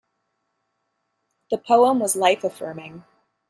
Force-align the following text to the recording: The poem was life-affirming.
The 1.51 1.59
poem 1.59 1.99
was 1.99 2.15
life-affirming. 2.15 3.03